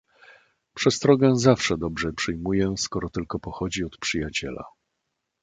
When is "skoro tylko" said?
2.77-3.39